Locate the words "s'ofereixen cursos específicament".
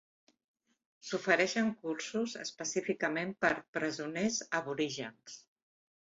1.09-3.33